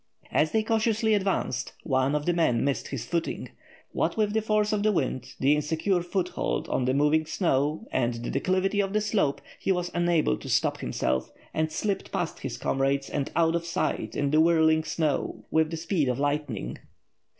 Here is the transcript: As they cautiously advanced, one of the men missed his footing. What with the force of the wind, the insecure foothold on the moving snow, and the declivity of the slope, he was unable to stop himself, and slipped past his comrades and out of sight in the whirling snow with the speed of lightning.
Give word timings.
As 0.31 0.51
they 0.51 0.63
cautiously 0.63 1.13
advanced, 1.13 1.73
one 1.83 2.15
of 2.15 2.25
the 2.25 2.33
men 2.33 2.63
missed 2.65 2.87
his 2.87 3.05
footing. 3.05 3.49
What 3.91 4.17
with 4.17 4.33
the 4.33 4.41
force 4.41 4.73
of 4.73 4.81
the 4.81 4.91
wind, 4.91 5.35
the 5.39 5.55
insecure 5.55 6.01
foothold 6.01 6.67
on 6.69 6.85
the 6.85 6.93
moving 6.95 7.27
snow, 7.27 7.85
and 7.91 8.15
the 8.15 8.31
declivity 8.31 8.79
of 8.79 8.93
the 8.93 8.99
slope, 9.01 9.41
he 9.59 9.71
was 9.71 9.91
unable 9.93 10.37
to 10.37 10.49
stop 10.49 10.79
himself, 10.79 11.31
and 11.53 11.71
slipped 11.71 12.11
past 12.11 12.39
his 12.39 12.57
comrades 12.57 13.11
and 13.11 13.31
out 13.35 13.53
of 13.53 13.63
sight 13.63 14.15
in 14.15 14.31
the 14.31 14.41
whirling 14.41 14.83
snow 14.83 15.45
with 15.51 15.69
the 15.69 15.77
speed 15.77 16.09
of 16.09 16.17
lightning. 16.17 16.79